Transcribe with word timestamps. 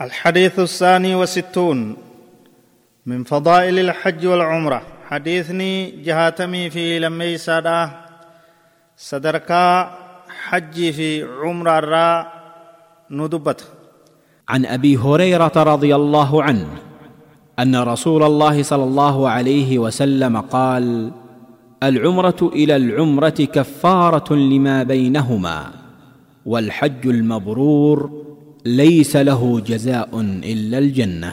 الحديث 0.00 0.58
الثاني 0.58 1.14
والستون 1.14 1.96
من 3.06 3.24
فضائل 3.24 3.78
الحج 3.78 4.26
والعمرة. 4.26 4.82
حديثني 5.08 5.90
جهاتمي 5.90 6.70
في 6.70 6.98
لمي 6.98 7.36
سادا 7.36 7.90
صدركا 8.96 9.90
حج 10.28 10.90
في 10.90 11.26
عمرة 11.42 11.78
الراء 11.78 12.32
ندبت. 13.10 13.64
عن 14.48 14.66
أبي 14.66 14.96
هريرة 14.96 15.52
رضي 15.56 15.94
الله 15.94 16.42
عنه 16.42 16.68
أن 17.58 17.76
رسول 17.76 18.22
الله 18.22 18.62
صلى 18.62 18.84
الله 18.84 19.28
عليه 19.28 19.78
وسلم 19.78 20.40
قال 20.40 21.10
العمرة 21.82 22.50
إلى 22.52 22.76
العمرة 22.76 23.48
كفارة 23.52 24.34
لما 24.34 24.82
بينهما 24.82 25.72
والحج 26.46 27.06
المبرور 27.06 28.27
ليس 28.66 29.16
له 29.16 29.60
جزاء 29.60 30.10
إلا 30.52 30.78
الجنة. 30.78 31.32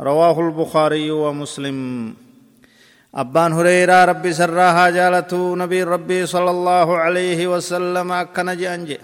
رواه 0.00 0.40
البخاري 0.40 1.10
ومسلم. 1.10 1.78
أبان 3.14 3.52
هريرة 3.52 4.04
ربي 4.04 4.32
سراها 4.32 4.90
جالته 4.90 5.56
نبي 5.56 5.82
ربي 5.82 6.26
صلى 6.26 6.50
الله 6.50 6.96
عليه 6.96 7.40
وسلم 7.46 8.12
أكن 8.12 8.56
جأنجي 8.56 8.98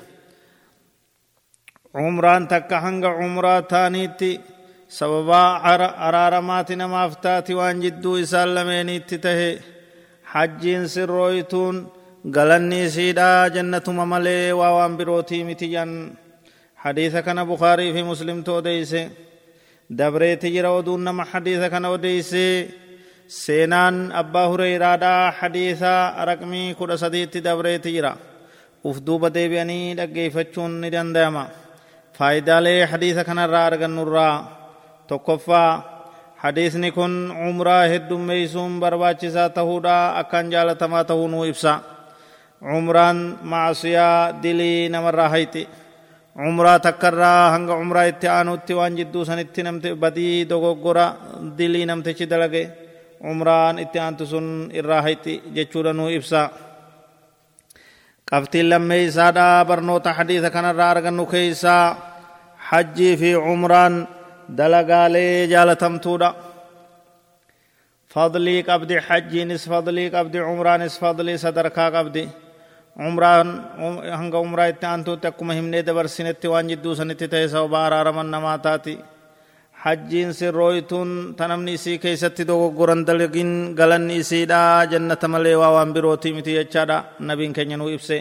عمران 1.94 2.48
تك 2.48 2.72
هنگ 2.72 3.04
عمرة 3.04 3.60
تانيتي 3.60 4.40
سببا 4.88 5.44
أرارمات 6.08 6.72
نمافتات 6.72 7.50
وان 7.50 7.80
جدو 7.80 8.16
إسال 8.20 8.54
لمينيتي 8.54 9.16
تهي. 9.16 9.58
حجين 10.24 10.86
سرويتون 10.86 11.86
غلني 12.36 12.88
سيدا 12.88 13.48
جنة 13.48 13.82
مملي 13.88 14.52
ووان 14.52 14.96
بروتي 14.96 15.44
متجن. 15.44 16.12
حديث 16.82 17.16
كان 17.16 17.44
بخاري 17.44 17.92
في 17.92 18.02
مسلم 18.02 18.42
تو 18.42 18.60
ديسه 18.60 19.10
دبريت 19.90 20.46
جرا 20.46 20.68
ودون 20.68 21.04
نما 21.04 21.24
حديث 21.24 21.62
كان 21.72 21.84
وديسه 21.84 22.68
سينان 23.28 24.12
أبا 24.12 24.42
هريرة 24.50 25.30
حديث 25.30 25.82
رقمي 26.28 26.74
كل 26.74 26.90
سديت 26.98 27.36
دبريت 27.36 27.88
جرا 27.88 28.14
ufduuba 28.82 29.30
deebi'anii 29.30 29.94
dhaggeeffachuun 29.98 30.72
ni 30.82 30.88
danda'ama 30.90 31.44
faayidaalee 32.18 32.86
hadiisa 32.92 33.22
kanarraa 33.28 33.66
argannurraa 33.70 34.34
tokkoffaa 35.06 35.70
hadiisni 36.42 36.90
kun 36.96 37.14
umraa 37.48 37.84
heddummeeysuun 37.92 38.80
barbaachisaa 38.82 39.48
tahuudha 39.58 39.94
akkaan 40.20 40.50
jaalatamaa 40.54 41.04
tahuu 41.10 41.28
nuu 41.28 41.44
ibsa 41.52 41.78
umraan 42.78 43.20
maasiyaa 43.52 44.42
dilii 44.42 44.88
namarraa 44.94 45.28
hayti 45.28 45.62
umraa 46.36 46.78
takkarraa 46.86 47.50
hanga 47.54 47.74
umraa 47.82 48.06
itti 48.12 48.26
aanutti 48.28 48.72
waan 48.78 48.96
jidduu 48.98 49.24
sanitti 49.28 49.60
namti 49.62 49.88
badii 50.02 50.44
dogoggora 50.50 51.06
dilii 51.58 51.86
namtichi 51.90 52.26
dalage 52.32 52.62
umraan 53.30 53.78
itti 53.84 53.98
aantu 54.04 54.24
sun 54.32 54.46
irraa 54.78 55.02
hayti 55.06 55.34
jechuudha 55.56 55.92
nuu 55.92 56.08
ibsa 56.18 56.40
qabtiin 58.30 58.68
lammee 58.72 59.04
isaadha 59.08 59.64
barnoota 59.68 60.10
hadiisa 60.18 60.48
kanarraa 60.56 60.90
argannu 60.94 61.24
keeysaa 61.32 61.84
hajjii 62.70 63.14
fi 63.20 63.30
umraan 63.52 63.94
dalagaalee 64.58 65.46
jaalatamtuudha 65.52 66.30
fadlii 68.14 68.60
qabdi 68.70 68.94
hajjiinis 69.08 69.62
fadlii 69.72 70.08
qabdi 70.16 70.38
umraanis 70.52 70.94
fadlii 71.02 71.38
sadarkaa 71.44 71.90
qabdi 71.96 72.22
umraan 72.98 73.48
hanga 74.18 74.38
umraa 74.40 74.68
itti 74.72 74.86
aantuutti 74.86 75.26
akkuma 75.30 75.54
himnee 75.58 75.82
dabarsinetti 75.82 76.46
waan 76.52 76.68
jidduu 76.68 76.94
sanitti 76.94 77.28
ta'e 77.32 77.48
sababa 77.48 77.78
araaraman 77.86 78.28
namaa 78.34 78.58
taati 78.66 78.94
hajjiin 79.84 80.32
sirrooytuun 80.38 81.34
ta 81.36 81.48
namni 81.48 81.72
isii 81.78 81.98
keessatti 81.98 82.44
dogoggoran 82.50 83.04
dalagin 83.08 83.52
galanni 83.78 84.16
isiidha 84.22 84.60
jannata 84.92 85.26
malee 85.34 85.56
waa 85.62 85.72
waan 85.76 85.92
birootii 85.96 86.32
miti 86.36 86.52
jechaadha 86.58 86.98
nabiin 87.28 87.52
keenya 87.56 87.76
nuu 87.80 87.88
ibse 87.96 88.18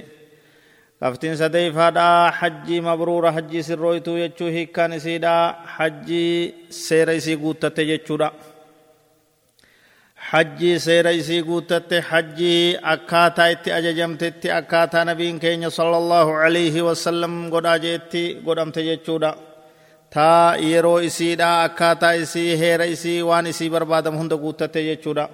qabtiin 1.02 1.36
sadeeyfaadha 1.42 2.08
hajjii 2.40 2.82
mabruura 2.88 3.32
hajjii 3.38 3.64
sirrooytuu 3.70 4.18
jechuu 4.24 4.50
hiikkaan 4.56 4.94
isiidha 5.00 5.34
hajjii 5.78 6.32
seera 6.70 7.14
isii 7.20 7.38
guuttatte 7.44 7.86
jechuudha 7.92 8.32
itti 13.54 13.70
ajajamtetti 13.78 14.48
akkaataa 14.60 15.04
nabiin 15.10 15.40
keenya 15.44 15.70
sala 15.78 15.98
allahu 16.04 16.32
alayhi 16.46 16.82
wasallam 16.88 17.34
godhaa 17.54 17.78
jeetti 17.86 18.22
godhamte 18.46 18.82
jechuudha 18.90 19.32
taa 20.16 20.56
yeroo 20.70 21.00
isiidha 21.10 21.50
akkaataa 21.68 22.14
isii 22.24 22.52
heera 22.62 22.86
isii 22.96 23.20
waan 23.30 23.48
isii 23.54 23.70
barbaadamu 23.76 24.18
hunda 24.22 24.38
guuttatte 24.44 24.84
jechuudha 24.90 25.26